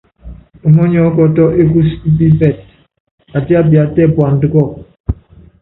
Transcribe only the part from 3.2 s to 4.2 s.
atíapia tɛ